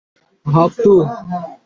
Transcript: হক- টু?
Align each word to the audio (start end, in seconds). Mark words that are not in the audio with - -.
হক- 0.45 0.71
টু? 0.83 0.93